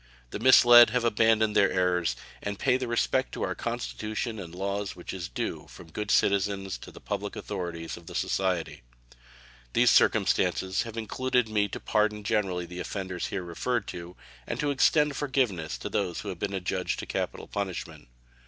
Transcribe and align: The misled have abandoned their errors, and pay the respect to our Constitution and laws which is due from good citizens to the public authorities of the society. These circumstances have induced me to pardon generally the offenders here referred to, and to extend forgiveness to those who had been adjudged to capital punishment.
The 0.31 0.39
misled 0.39 0.89
have 0.89 1.03
abandoned 1.03 1.55
their 1.55 1.71
errors, 1.71 2.15
and 2.41 2.57
pay 2.57 2.75
the 2.75 2.87
respect 2.87 3.33
to 3.33 3.43
our 3.43 3.53
Constitution 3.53 4.39
and 4.39 4.55
laws 4.55 4.95
which 4.95 5.13
is 5.13 5.29
due 5.29 5.67
from 5.69 5.91
good 5.91 6.09
citizens 6.09 6.79
to 6.79 6.91
the 6.91 6.99
public 6.99 7.35
authorities 7.35 7.97
of 7.97 8.07
the 8.07 8.15
society. 8.15 8.81
These 9.73 9.91
circumstances 9.91 10.81
have 10.81 10.97
induced 10.97 11.49
me 11.49 11.67
to 11.67 11.79
pardon 11.79 12.23
generally 12.23 12.65
the 12.65 12.79
offenders 12.79 13.27
here 13.27 13.43
referred 13.43 13.85
to, 13.89 14.17
and 14.47 14.59
to 14.59 14.71
extend 14.71 15.15
forgiveness 15.15 15.77
to 15.77 15.87
those 15.87 16.21
who 16.21 16.29
had 16.29 16.39
been 16.39 16.55
adjudged 16.55 16.97
to 16.97 17.05
capital 17.05 17.47
punishment. 17.47 18.07